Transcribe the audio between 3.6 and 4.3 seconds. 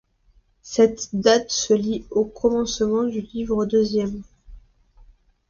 deuxième.